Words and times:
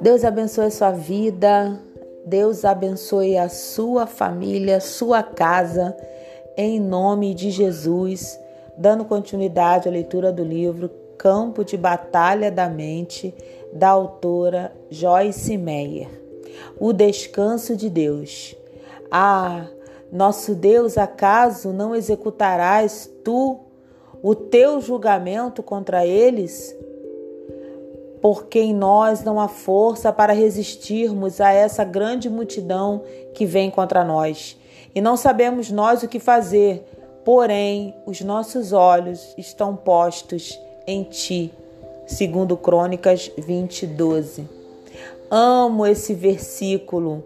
Deus 0.00 0.24
abençoe 0.24 0.70
sua 0.70 0.90
vida, 0.90 1.80
Deus 2.26 2.64
abençoe 2.64 3.38
a 3.38 3.48
sua 3.48 4.06
família, 4.06 4.80
sua 4.80 5.22
casa, 5.22 5.96
em 6.56 6.80
nome 6.80 7.34
de 7.34 7.50
Jesus, 7.50 8.38
dando 8.76 9.04
continuidade 9.04 9.88
à 9.88 9.92
leitura 9.92 10.32
do 10.32 10.42
livro 10.42 10.90
Campo 11.16 11.64
de 11.64 11.76
Batalha 11.76 12.50
da 12.50 12.68
Mente, 12.68 13.32
da 13.72 13.90
autora 13.90 14.72
Joyce 14.90 15.56
Meyer. 15.56 16.08
O 16.80 16.92
descanso 16.92 17.76
de 17.76 17.88
Deus. 17.88 18.56
Ah, 19.08 19.66
nosso 20.10 20.54
Deus, 20.54 20.98
acaso 20.98 21.72
não 21.72 21.94
executarás 21.94 23.08
tu 23.24 23.60
o 24.22 24.34
teu 24.34 24.80
julgamento 24.80 25.62
contra 25.62 26.06
eles? 26.06 26.76
porque 28.22 28.60
em 28.60 28.72
nós 28.72 29.24
não 29.24 29.40
há 29.40 29.48
força 29.48 30.12
para 30.12 30.32
resistirmos 30.32 31.40
a 31.40 31.52
essa 31.52 31.82
grande 31.82 32.30
multidão 32.30 33.02
que 33.34 33.44
vem 33.44 33.68
contra 33.68 34.04
nós. 34.04 34.56
E 34.94 35.00
não 35.00 35.16
sabemos 35.16 35.72
nós 35.72 36.04
o 36.04 36.08
que 36.08 36.20
fazer, 36.20 36.84
porém 37.24 37.92
os 38.06 38.20
nossos 38.20 38.72
olhos 38.72 39.34
estão 39.36 39.74
postos 39.74 40.58
em 40.86 41.02
ti. 41.02 41.52
Segundo 42.06 42.56
Crônicas 42.56 43.28
20, 43.36 43.88
12. 43.88 44.48
Amo 45.28 45.84
esse 45.84 46.14
versículo. 46.14 47.24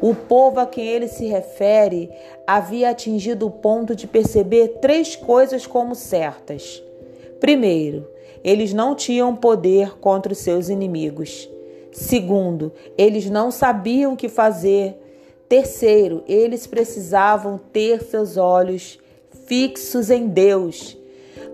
O 0.00 0.14
povo 0.14 0.60
a 0.60 0.66
quem 0.66 0.86
ele 0.86 1.08
se 1.08 1.26
refere 1.26 2.10
havia 2.46 2.90
atingido 2.90 3.46
o 3.46 3.50
ponto 3.50 3.94
de 3.94 4.06
perceber 4.06 4.78
três 4.80 5.16
coisas 5.16 5.66
como 5.66 5.94
certas. 5.94 6.82
Primeiro, 7.40 8.08
eles 8.42 8.72
não 8.72 8.94
tinham 8.94 9.34
poder 9.34 9.98
contra 9.98 10.32
os 10.32 10.38
seus 10.38 10.68
inimigos. 10.68 11.48
Segundo, 11.92 12.72
eles 12.98 13.30
não 13.30 13.50
sabiam 13.50 14.12
o 14.12 14.16
que 14.16 14.28
fazer. 14.28 14.96
Terceiro, 15.48 16.24
eles 16.26 16.66
precisavam 16.66 17.60
ter 17.72 18.02
seus 18.02 18.36
olhos 18.36 18.98
fixos 19.46 20.10
em 20.10 20.26
Deus. 20.26 20.96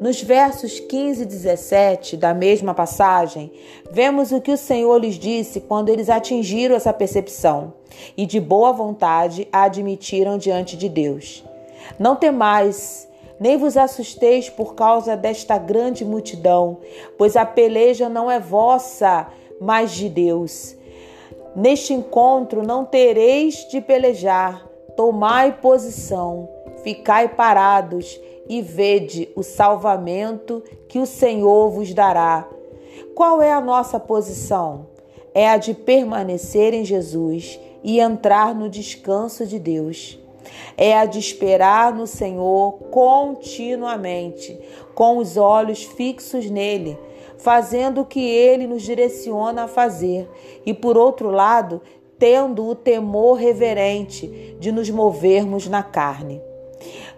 Nos 0.00 0.23
versos 0.23 0.81
15 0.81 1.23
e 1.23 1.27
17 1.27 2.17
da 2.17 2.33
mesma 2.33 2.75
passagem, 2.75 3.53
vemos 3.91 4.33
o 4.33 4.41
que 4.41 4.50
o 4.50 4.56
Senhor 4.56 4.98
lhes 4.98 5.17
disse 5.17 5.61
quando 5.61 5.89
eles 5.89 6.09
atingiram 6.09 6.75
essa 6.75 6.92
percepção 6.92 7.75
e 8.17 8.25
de 8.27 8.41
boa 8.41 8.72
vontade 8.72 9.47
a 9.53 9.64
admitiram 9.64 10.39
diante 10.39 10.77
de 10.77 10.89
Deus. 10.89 11.45
Não 11.98 12.17
temais, 12.17 13.09
nem 13.39 13.56
vos 13.56 13.77
assusteis 13.77 14.48
por 14.48 14.75
causa 14.75 15.17
desta 15.17 15.59
grande 15.59 16.05
multidão, 16.05 16.78
pois 17.17 17.37
a 17.37 17.44
peleja 17.44 18.09
não 18.09 18.31
é 18.31 18.39
vossa, 18.39 19.27
mas 19.61 19.92
de 19.92 20.09
Deus. 20.09 20.77
Neste 21.55 21.92
encontro 21.92 22.62
não 22.62 22.84
tereis 22.84 23.67
de 23.69 23.81
pelejar, 23.81 24.67
tomai 24.97 25.53
posição, 25.53 26.48
ficai 26.83 27.28
parados 27.28 28.20
e 28.51 28.61
vede 28.61 29.31
o 29.37 29.43
salvamento 29.43 30.62
que 30.89 30.98
o 30.98 31.06
Senhor 31.06 31.70
vos 31.70 31.95
dará. 31.95 32.48
Qual 33.15 33.41
é 33.41 33.53
a 33.53 33.61
nossa 33.61 34.01
posição? 34.01 34.89
É 35.33 35.48
a 35.48 35.56
de 35.56 35.73
permanecer 35.73 36.75
em 36.75 36.84
Jesus 36.84 37.61
e 37.84 38.01
entrar 38.01 38.55
no 38.55 38.69
descanso 38.69 39.47
de 39.47 39.59
Deus 39.59 40.19
é 40.77 40.97
a 40.97 41.05
de 41.05 41.19
esperar 41.19 41.95
no 41.95 42.06
Senhor 42.06 42.73
continuamente, 42.91 44.59
com 44.95 45.19
os 45.19 45.37
olhos 45.37 45.84
fixos 45.84 46.51
nele, 46.51 46.98
fazendo 47.39 48.01
o 48.01 48.06
que 48.06 48.21
ele 48.21 48.67
nos 48.67 48.83
direciona 48.83 49.65
a 49.65 49.69
fazer, 49.69 50.28
e 50.65 50.75
por 50.75 50.97
outro 50.97 51.31
lado, 51.31 51.81
tendo 52.19 52.66
o 52.66 52.75
temor 52.75 53.34
reverente 53.34 54.56
de 54.59 54.71
nos 54.71 54.91
movermos 54.91 55.69
na 55.69 55.83
carne. 55.83 56.41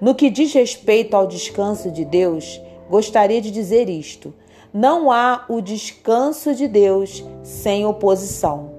No 0.00 0.14
que 0.14 0.30
diz 0.30 0.52
respeito 0.52 1.14
ao 1.14 1.26
descanso 1.26 1.90
de 1.90 2.04
Deus, 2.04 2.60
gostaria 2.88 3.40
de 3.40 3.50
dizer 3.50 3.88
isto: 3.88 4.34
não 4.72 5.10
há 5.10 5.44
o 5.48 5.60
descanso 5.60 6.54
de 6.54 6.66
Deus 6.66 7.24
sem 7.42 7.84
oposição. 7.84 8.72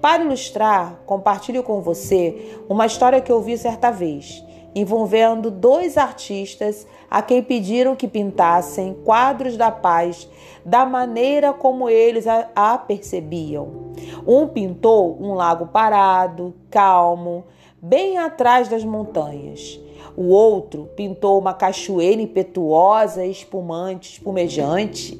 Para 0.00 0.22
ilustrar, 0.22 1.00
compartilho 1.04 1.62
com 1.62 1.80
você 1.80 2.56
uma 2.68 2.86
história 2.86 3.20
que 3.20 3.32
eu 3.32 3.40
vi 3.40 3.58
certa 3.58 3.90
vez, 3.90 4.44
envolvendo 4.74 5.50
dois 5.50 5.98
artistas 5.98 6.86
a 7.10 7.20
quem 7.20 7.42
pediram 7.42 7.96
que 7.96 8.06
pintassem 8.06 8.94
quadros 9.04 9.56
da 9.56 9.72
paz 9.72 10.28
da 10.64 10.86
maneira 10.86 11.52
como 11.52 11.88
eles 11.88 12.26
a, 12.28 12.48
a 12.54 12.78
percebiam. 12.78 13.92
Um 14.26 14.46
pintou 14.46 15.18
um 15.20 15.34
lago 15.34 15.66
parado, 15.66 16.54
calmo, 16.70 17.44
bem 17.82 18.18
atrás 18.18 18.68
das 18.68 18.84
montanhas. 18.84 19.80
O 20.20 20.30
outro 20.30 20.90
pintou 20.96 21.38
uma 21.38 21.54
cachoeira 21.54 22.20
impetuosa, 22.20 23.24
espumante, 23.24 24.14
espumejante, 24.14 25.16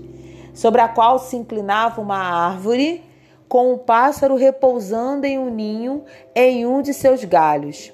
sobre 0.52 0.80
a 0.80 0.88
qual 0.88 1.20
se 1.20 1.36
inclinava 1.36 2.00
uma 2.00 2.18
árvore 2.18 3.04
com 3.48 3.72
o 3.72 3.78
pássaro 3.78 4.34
repousando 4.34 5.24
em 5.24 5.38
um 5.38 5.50
ninho 5.50 6.02
em 6.34 6.66
um 6.66 6.82
de 6.82 6.92
seus 6.92 7.22
galhos. 7.22 7.92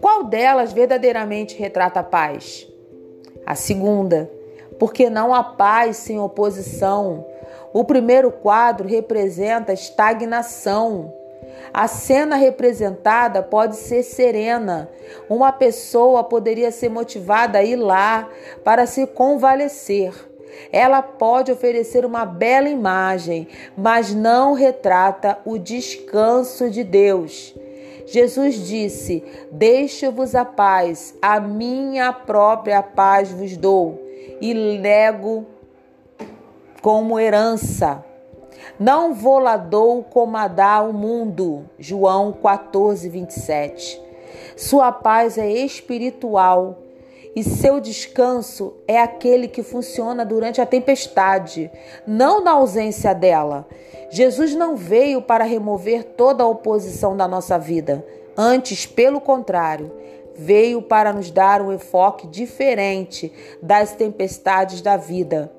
Qual 0.00 0.24
delas 0.24 0.72
verdadeiramente 0.72 1.54
retrata 1.58 2.00
a 2.00 2.02
paz? 2.02 2.66
A 3.44 3.54
segunda, 3.54 4.30
porque 4.78 5.10
não 5.10 5.34
há 5.34 5.44
paz 5.44 5.98
sem 5.98 6.18
oposição. 6.18 7.26
O 7.74 7.84
primeiro 7.84 8.32
quadro 8.32 8.88
representa 8.88 9.74
estagnação. 9.74 11.12
A 11.72 11.86
cena 11.86 12.36
representada 12.36 13.42
pode 13.42 13.76
ser 13.76 14.02
serena. 14.02 14.88
Uma 15.28 15.52
pessoa 15.52 16.24
poderia 16.24 16.70
ser 16.70 16.88
motivada 16.88 17.58
a 17.58 17.64
ir 17.64 17.76
lá 17.76 18.28
para 18.64 18.86
se 18.86 19.06
convalescer. 19.06 20.12
Ela 20.72 21.02
pode 21.02 21.52
oferecer 21.52 22.04
uma 22.04 22.24
bela 22.24 22.68
imagem, 22.68 23.46
mas 23.76 24.14
não 24.14 24.54
retrata 24.54 25.38
o 25.44 25.58
descanso 25.58 26.70
de 26.70 26.82
Deus. 26.82 27.54
Jesus 28.06 28.66
disse: 28.66 29.22
Deixo-vos 29.52 30.34
a 30.34 30.44
paz, 30.44 31.14
a 31.20 31.38
minha 31.38 32.12
própria 32.12 32.82
paz 32.82 33.30
vos 33.30 33.56
dou, 33.56 34.02
e 34.40 34.52
lego 34.52 35.46
como 36.80 37.20
herança. 37.20 38.04
Não 38.78 39.14
vou 39.14 39.38
lá 39.38 39.56
dou 39.56 40.02
como 40.02 40.36
a 40.36 40.48
dá 40.48 40.82
o 40.82 40.92
mundo. 40.92 41.64
João 41.78 42.32
14, 42.32 43.08
27. 43.08 44.00
Sua 44.56 44.90
paz 44.92 45.38
é 45.38 45.48
espiritual 45.48 46.78
e 47.34 47.44
seu 47.44 47.78
descanso 47.78 48.74
é 48.86 48.98
aquele 48.98 49.46
que 49.46 49.62
funciona 49.62 50.24
durante 50.24 50.60
a 50.60 50.66
tempestade, 50.66 51.70
não 52.06 52.42
na 52.42 52.52
ausência 52.52 53.14
dela. 53.14 53.66
Jesus 54.10 54.54
não 54.54 54.74
veio 54.74 55.22
para 55.22 55.44
remover 55.44 56.02
toda 56.02 56.42
a 56.42 56.48
oposição 56.48 57.16
da 57.16 57.28
nossa 57.28 57.58
vida, 57.58 58.04
antes, 58.36 58.86
pelo 58.86 59.20
contrário, 59.20 59.92
veio 60.34 60.80
para 60.80 61.12
nos 61.12 61.30
dar 61.30 61.60
um 61.60 61.72
enfoque 61.72 62.26
diferente 62.26 63.32
das 63.62 63.92
tempestades 63.92 64.80
da 64.80 64.96
vida. 64.96 65.52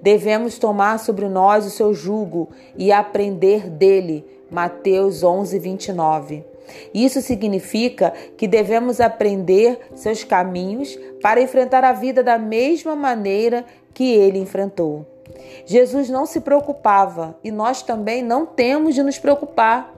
Devemos 0.00 0.58
tomar 0.58 0.98
sobre 0.98 1.28
nós 1.28 1.66
o 1.66 1.70
seu 1.70 1.92
jugo 1.94 2.48
e 2.76 2.92
aprender 2.92 3.68
dele. 3.68 4.24
Mateus 4.50 5.22
11, 5.22 5.58
29. 5.58 6.44
Isso 6.92 7.20
significa 7.20 8.12
que 8.36 8.48
devemos 8.48 9.00
aprender 9.00 9.78
seus 9.94 10.24
caminhos 10.24 10.98
para 11.22 11.40
enfrentar 11.40 11.84
a 11.84 11.92
vida 11.92 12.22
da 12.22 12.38
mesma 12.38 12.96
maneira 12.96 13.64
que 13.94 14.12
ele 14.12 14.38
enfrentou. 14.38 15.06
Jesus 15.64 16.08
não 16.08 16.26
se 16.26 16.40
preocupava 16.40 17.36
e 17.42 17.50
nós 17.50 17.82
também 17.82 18.22
não 18.22 18.46
temos 18.46 18.94
de 18.94 19.02
nos 19.02 19.18
preocupar. 19.18 19.94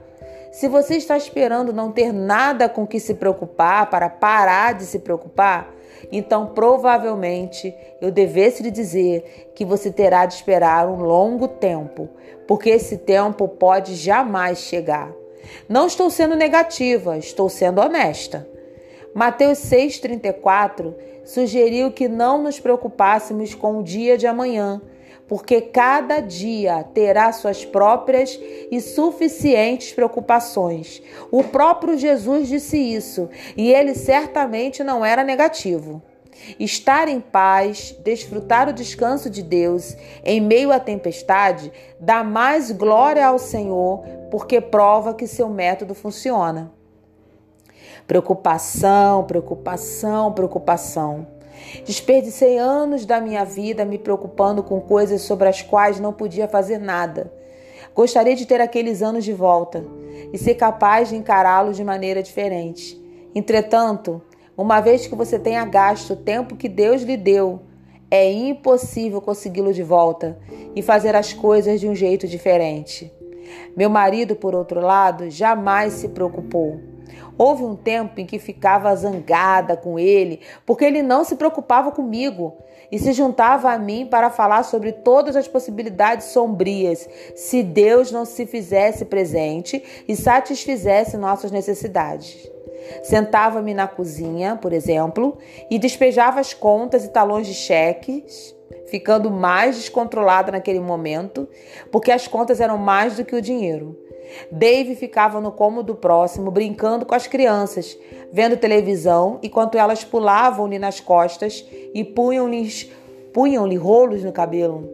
Se 0.52 0.66
você 0.66 0.96
está 0.96 1.16
esperando 1.16 1.72
não 1.72 1.92
ter 1.92 2.12
nada 2.12 2.68
com 2.68 2.86
que 2.86 2.98
se 2.98 3.14
preocupar 3.14 3.90
para 3.90 4.08
parar 4.08 4.74
de 4.74 4.84
se 4.84 4.98
preocupar, 4.98 5.72
então 6.10 6.46
provavelmente 6.46 7.74
eu 8.00 8.10
devesse 8.10 8.62
lhe 8.62 8.70
dizer 8.70 9.50
que 9.54 9.64
você 9.64 9.90
terá 9.90 10.26
de 10.26 10.34
esperar 10.34 10.88
um 10.88 11.02
longo 11.02 11.48
tempo, 11.48 12.08
porque 12.46 12.70
esse 12.70 12.98
tempo 12.98 13.48
pode 13.48 13.94
jamais 13.94 14.58
chegar. 14.58 15.12
Não 15.68 15.86
estou 15.86 16.10
sendo 16.10 16.36
negativa, 16.36 17.16
estou 17.16 17.48
sendo 17.48 17.80
honesta. 17.80 18.46
Mateus 19.14 19.58
6,34 19.58 20.94
sugeriu 21.24 21.90
que 21.90 22.08
não 22.08 22.42
nos 22.42 22.60
preocupássemos 22.60 23.54
com 23.54 23.78
o 23.78 23.82
dia 23.82 24.16
de 24.16 24.26
amanhã, 24.26 24.80
porque 25.28 25.60
cada 25.60 26.20
dia 26.20 26.82
terá 26.94 27.30
suas 27.32 27.64
próprias 27.64 28.40
e 28.70 28.80
suficientes 28.80 29.92
preocupações. 29.92 31.02
O 31.30 31.44
próprio 31.44 31.98
Jesus 31.98 32.48
disse 32.48 32.78
isso 32.78 33.28
e 33.54 33.70
ele 33.70 33.94
certamente 33.94 34.82
não 34.82 35.04
era 35.04 35.22
negativo. 35.22 36.02
Estar 36.58 37.08
em 37.08 37.20
paz, 37.20 37.94
desfrutar 38.02 38.68
o 38.68 38.72
descanso 38.72 39.28
de 39.28 39.42
Deus 39.42 39.96
em 40.24 40.40
meio 40.40 40.72
à 40.72 40.80
tempestade, 40.80 41.70
dá 42.00 42.24
mais 42.24 42.70
glória 42.70 43.26
ao 43.26 43.38
Senhor, 43.38 44.04
porque 44.30 44.60
prova 44.60 45.14
que 45.14 45.26
seu 45.26 45.48
método 45.48 45.94
funciona. 45.94 46.72
Preocupação, 48.06 49.24
preocupação, 49.24 50.32
preocupação. 50.32 51.37
Desperdicei 51.84 52.58
anos 52.58 53.04
da 53.04 53.20
minha 53.20 53.44
vida 53.44 53.84
me 53.84 53.98
preocupando 53.98 54.62
com 54.62 54.80
coisas 54.80 55.22
sobre 55.22 55.48
as 55.48 55.62
quais 55.62 56.00
não 56.00 56.12
podia 56.12 56.48
fazer 56.48 56.78
nada. 56.78 57.32
Gostaria 57.94 58.36
de 58.36 58.46
ter 58.46 58.60
aqueles 58.60 59.02
anos 59.02 59.24
de 59.24 59.32
volta 59.32 59.84
e 60.32 60.38
ser 60.38 60.54
capaz 60.54 61.08
de 61.08 61.16
encará-los 61.16 61.76
de 61.76 61.84
maneira 61.84 62.22
diferente. 62.22 63.00
Entretanto, 63.34 64.22
uma 64.56 64.80
vez 64.80 65.06
que 65.06 65.14
você 65.14 65.38
tenha 65.38 65.64
gasto 65.64 66.12
o 66.12 66.16
tempo 66.16 66.56
que 66.56 66.68
Deus 66.68 67.02
lhe 67.02 67.16
deu, 67.16 67.60
é 68.10 68.30
impossível 68.30 69.20
consegui-lo 69.20 69.72
de 69.72 69.82
volta 69.82 70.38
e 70.74 70.82
fazer 70.82 71.14
as 71.14 71.32
coisas 71.32 71.80
de 71.80 71.88
um 71.88 71.94
jeito 71.94 72.26
diferente. 72.26 73.12
Meu 73.76 73.90
marido, 73.90 74.34
por 74.34 74.54
outro 74.54 74.80
lado, 74.80 75.30
jamais 75.30 75.92
se 75.94 76.08
preocupou. 76.08 76.80
Houve 77.36 77.62
um 77.62 77.76
tempo 77.76 78.20
em 78.20 78.26
que 78.26 78.38
ficava 78.38 78.94
zangada 78.94 79.76
com 79.76 79.98
ele 79.98 80.40
porque 80.66 80.84
ele 80.84 81.02
não 81.02 81.24
se 81.24 81.36
preocupava 81.36 81.90
comigo 81.90 82.56
e 82.90 82.98
se 82.98 83.12
juntava 83.12 83.70
a 83.70 83.78
mim 83.78 84.06
para 84.06 84.30
falar 84.30 84.62
sobre 84.62 84.92
todas 84.92 85.36
as 85.36 85.46
possibilidades 85.46 86.28
sombrias 86.28 87.08
se 87.34 87.62
Deus 87.62 88.10
não 88.10 88.24
se 88.24 88.46
fizesse 88.46 89.04
presente 89.04 90.04
e 90.06 90.16
satisfizesse 90.16 91.16
nossas 91.16 91.50
necessidades. 91.50 92.50
Sentava-me 93.02 93.74
na 93.74 93.86
cozinha, 93.86 94.56
por 94.56 94.72
exemplo, 94.72 95.36
e 95.70 95.78
despejava 95.78 96.40
as 96.40 96.54
contas 96.54 97.04
e 97.04 97.08
talões 97.08 97.46
de 97.46 97.54
cheques, 97.54 98.54
ficando 98.86 99.30
mais 99.30 99.76
descontrolada 99.76 100.50
naquele 100.50 100.80
momento, 100.80 101.48
porque 101.92 102.10
as 102.10 102.26
contas 102.26 102.60
eram 102.60 102.78
mais 102.78 103.16
do 103.16 103.24
que 103.24 103.36
o 103.36 103.42
dinheiro. 103.42 104.07
Dave 104.50 104.94
ficava 104.94 105.40
no 105.40 105.52
cômodo 105.52 105.94
próximo, 105.94 106.50
brincando 106.50 107.06
com 107.06 107.14
as 107.14 107.26
crianças, 107.26 107.96
vendo 108.32 108.56
televisão, 108.56 109.38
enquanto 109.42 109.76
elas 109.76 110.04
pulavam-lhe 110.04 110.78
nas 110.78 111.00
costas 111.00 111.64
e 111.94 112.04
punham-lhe 112.04 112.90
punham 113.32 113.68
rolos 113.78 114.24
no 114.24 114.32
cabelo. 114.32 114.88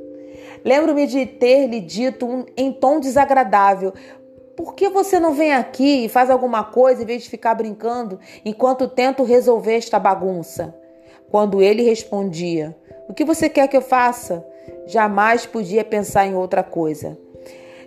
Lembro-me 0.64 1.06
de 1.06 1.26
ter 1.26 1.66
lhe 1.66 1.81
dito 1.81 2.26
um, 2.26 2.44
em 2.56 2.72
tom 2.72 3.00
desagradável: 3.00 3.92
por 4.56 4.75
que 4.75 4.88
você 4.88 5.19
não 5.19 5.34
vem 5.34 5.52
aqui 5.52 6.04
e 6.04 6.08
faz 6.08 6.31
alguma 6.31 6.62
coisa 6.62 7.02
em 7.02 7.06
vez 7.06 7.25
de 7.25 7.31
ficar 7.31 7.54
brincando 7.54 8.19
enquanto 8.44 8.88
tento 8.88 9.25
resolver 9.25 9.75
esta 9.75 9.98
bagunça? 9.98 10.75
Quando 11.31 11.60
ele 11.60 11.82
respondia: 11.82 12.76
O 13.08 13.14
que 13.14 13.25
você 13.25 13.48
quer 13.48 13.69
que 13.69 13.76
eu 13.76 13.82
faça? 13.82 14.46
Jamais 14.86 15.44
podia 15.44 15.84
pensar 15.84 16.26
em 16.26 16.34
outra 16.34 16.62
coisa. 16.62 17.19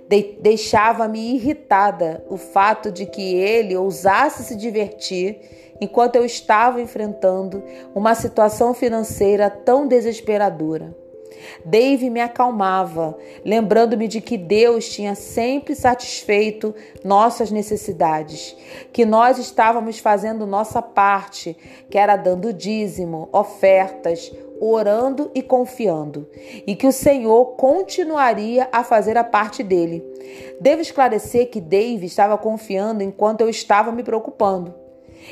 De 0.08 0.38
Deixava-me 0.40 1.36
irritada 1.36 2.24
o 2.30 2.38
fato 2.38 2.92
de 2.92 3.06
que 3.06 3.36
ele 3.36 3.76
ousasse 3.76 4.44
se 4.44 4.56
divertir 4.56 5.40
enquanto 5.82 6.16
eu 6.16 6.26
estava 6.26 6.82
enfrentando 6.82 7.64
uma 7.94 8.16
situação 8.16 8.74
financeira 8.74 9.50
tão 9.50 9.88
desesperadora. 9.88 10.96
Dave 11.66 12.10
me 12.10 12.22
acalmava, 12.22 13.18
lembrando-me 13.44 14.08
de 14.08 14.22
que 14.22 14.38
Deus 14.38 14.90
tinha 14.90 15.16
sempre 15.16 15.76
satisfeito 15.76 16.74
nossas 17.04 17.52
necessidades, 17.52 18.56
que 18.92 19.06
nós 19.06 19.38
estávamos 19.38 20.00
fazendo 20.00 20.46
nossa 20.46 20.82
parte, 20.82 21.58
que 21.90 21.98
era 21.98 22.16
dando 22.16 22.54
dízimo, 22.54 23.30
ofertas, 23.32 24.32
orando 24.60 25.30
e 25.36 25.42
confiando, 25.42 26.28
e 26.66 26.76
que 26.76 26.88
o 26.88 26.92
Senhor 26.92 27.56
continuaria 27.56 28.68
a 28.72 28.84
fazer 28.84 29.18
a 29.18 29.24
parte 29.24 29.62
dele. 29.64 30.04
Devo 30.60 30.82
esclarecer 30.82 31.50
que 31.50 31.62
Dave 31.62 32.06
estava 32.06 32.38
confiando 32.38 33.04
enquanto 33.04 33.42
eu 33.42 33.50
estava 33.50 33.92
me 33.92 34.04
preocupando. 34.04 34.87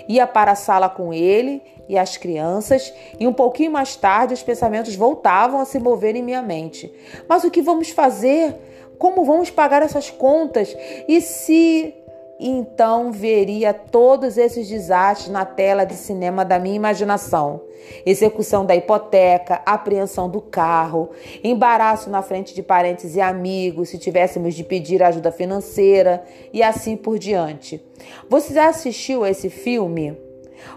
Ia 0.08 0.28
para 0.28 0.52
a 0.52 0.56
sala 0.56 0.90
com 0.90 1.14
ele 1.14 1.62
e 1.88 1.98
as 1.98 2.18
crianças, 2.18 2.94
e 3.20 3.28
um 3.28 3.34
pouquinho 3.34 3.72
mais 3.72 3.96
tarde 3.96 4.34
os 4.34 4.42
pensamentos 4.42 4.96
voltavam 4.96 5.60
a 5.60 5.66
se 5.66 5.80
mover 5.80 6.16
em 6.16 6.24
minha 6.24 6.42
mente. 6.42 6.92
Mas 7.28 7.44
o 7.44 7.52
que 7.52 7.62
vamos 7.62 7.90
fazer? 7.90 8.56
Como 8.98 9.24
vamos 9.24 9.50
pagar 9.50 9.84
essas 9.84 10.10
contas? 10.10 10.76
E 11.08 11.22
se 11.22 11.94
então 12.40 13.12
veria 13.12 13.74
todos 13.74 14.38
esses 14.38 14.68
desastres 14.68 15.30
na 15.30 15.46
tela 15.46 15.86
de 15.86 15.94
cinema 15.94 16.44
da 16.44 16.60
minha 16.60 16.76
imaginação. 16.76 17.62
Execução 18.06 18.66
da 18.66 18.76
hipoteca, 18.76 19.62
apreensão 19.66 20.30
do 20.30 20.42
carro, 20.42 21.12
embaraço 21.44 22.10
na 22.10 22.22
frente 22.22 22.54
de 22.54 22.64
parentes 22.64 23.16
e 23.16 23.22
amigos 23.22 23.90
se 23.90 23.98
tivéssemos 23.98 24.56
de 24.56 24.64
pedir 24.64 25.02
ajuda 25.04 25.32
financeira 25.32 26.24
e 26.52 26.62
assim 26.62 26.98
por 26.98 27.18
diante. 27.20 27.82
Você 28.30 28.54
já 28.54 28.68
assistiu 28.68 29.24
a 29.24 29.30
esse 29.30 29.50
filme? 29.50 30.18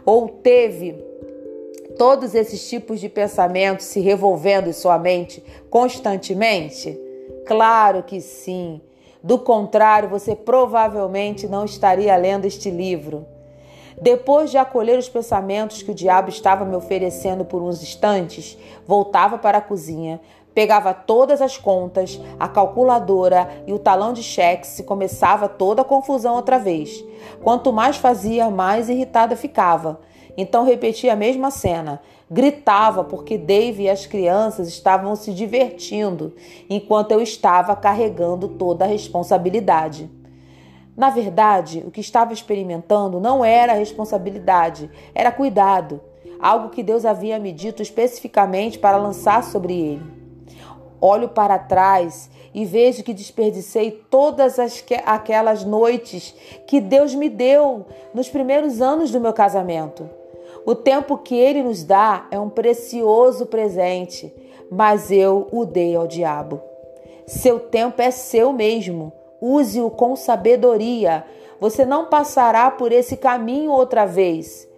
Ou 0.04 0.28
teve 0.28 0.94
todos 1.96 2.34
esses 2.34 2.68
tipos 2.68 3.00
de 3.00 3.08
pensamentos 3.08 3.86
se 3.86 4.00
revolvendo 4.00 4.68
em 4.68 4.72
sua 4.72 4.98
mente 4.98 5.42
constantemente? 5.70 6.98
Claro 7.46 8.02
que 8.02 8.20
sim. 8.20 8.80
Do 9.28 9.38
contrário, 9.38 10.08
você 10.08 10.34
provavelmente 10.34 11.46
não 11.46 11.62
estaria 11.62 12.16
lendo 12.16 12.46
este 12.46 12.70
livro. 12.70 13.26
Depois 14.00 14.50
de 14.50 14.56
acolher 14.56 14.98
os 14.98 15.06
pensamentos 15.06 15.82
que 15.82 15.90
o 15.90 15.94
diabo 15.94 16.30
estava 16.30 16.64
me 16.64 16.74
oferecendo 16.74 17.44
por 17.44 17.60
uns 17.60 17.82
instantes, 17.82 18.56
voltava 18.86 19.36
para 19.36 19.58
a 19.58 19.60
cozinha, 19.60 20.18
pegava 20.54 20.94
todas 20.94 21.42
as 21.42 21.58
contas, 21.58 22.18
a 22.40 22.48
calculadora 22.48 23.50
e 23.66 23.72
o 23.74 23.78
talão 23.78 24.14
de 24.14 24.22
cheques 24.22 24.78
e 24.78 24.82
começava 24.82 25.46
toda 25.46 25.82
a 25.82 25.84
confusão 25.84 26.34
outra 26.34 26.58
vez. 26.58 27.04
Quanto 27.42 27.70
mais 27.70 27.98
fazia, 27.98 28.48
mais 28.48 28.88
irritada 28.88 29.36
ficava. 29.36 30.00
Então 30.40 30.64
repetia 30.64 31.14
a 31.14 31.16
mesma 31.16 31.50
cena. 31.50 32.00
Gritava 32.30 33.02
porque 33.02 33.36
Dave 33.36 33.82
e 33.82 33.90
as 33.90 34.06
crianças 34.06 34.68
estavam 34.68 35.16
se 35.16 35.34
divertindo, 35.34 36.32
enquanto 36.70 37.10
eu 37.10 37.20
estava 37.20 37.74
carregando 37.74 38.46
toda 38.46 38.84
a 38.84 38.88
responsabilidade. 38.88 40.08
Na 40.96 41.10
verdade, 41.10 41.82
o 41.84 41.90
que 41.90 42.00
estava 42.00 42.32
experimentando 42.32 43.18
não 43.18 43.44
era 43.44 43.72
responsabilidade, 43.72 44.88
era 45.12 45.32
cuidado, 45.32 46.00
algo 46.38 46.68
que 46.68 46.84
Deus 46.84 47.04
havia 47.04 47.40
me 47.40 47.50
dito 47.50 47.82
especificamente 47.82 48.78
para 48.78 48.96
lançar 48.96 49.42
sobre 49.42 49.74
ele. 49.74 50.18
Olho 51.00 51.28
para 51.28 51.58
trás 51.58 52.30
e 52.54 52.64
vejo 52.64 53.02
que 53.02 53.14
desperdicei 53.14 53.90
todas 54.08 54.58
as, 54.58 54.84
aquelas 55.04 55.64
noites 55.64 56.32
que 56.64 56.80
Deus 56.80 57.12
me 57.12 57.28
deu 57.28 57.86
nos 58.14 58.28
primeiros 58.28 58.80
anos 58.80 59.10
do 59.10 59.20
meu 59.20 59.32
casamento. 59.32 60.17
O 60.64 60.74
tempo 60.74 61.18
que 61.18 61.34
ele 61.34 61.62
nos 61.62 61.84
dá 61.84 62.26
é 62.30 62.38
um 62.38 62.48
precioso 62.48 63.46
presente, 63.46 64.32
mas 64.70 65.10
eu 65.10 65.46
o 65.50 65.64
dei 65.64 65.96
ao 65.96 66.06
diabo. 66.06 66.60
Seu 67.26 67.60
tempo 67.60 68.00
é 68.00 68.10
seu 68.10 68.52
mesmo. 68.52 69.12
Use-o 69.40 69.90
com 69.90 70.16
sabedoria. 70.16 71.24
Você 71.60 71.84
não 71.84 72.06
passará 72.06 72.70
por 72.70 72.92
esse 72.92 73.16
caminho 73.16 73.70
outra 73.70 74.04
vez. 74.04 74.68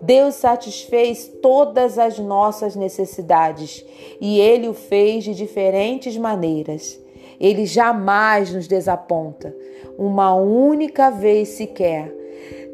Deus 0.00 0.34
satisfez 0.34 1.30
todas 1.40 1.98
as 1.98 2.18
nossas 2.18 2.74
necessidades 2.74 3.84
e 4.20 4.40
Ele 4.40 4.68
o 4.68 4.74
fez 4.74 5.22
de 5.22 5.34
diferentes 5.34 6.16
maneiras. 6.16 6.98
Ele 7.38 7.66
jamais 7.66 8.52
nos 8.52 8.66
desaponta, 8.66 9.54
uma 9.98 10.34
única 10.34 11.10
vez 11.10 11.50
sequer 11.50 12.21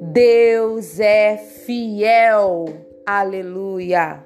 Deus 0.00 1.00
é 1.00 1.37
fiel. 1.37 2.67
Aleluia. 3.05 4.25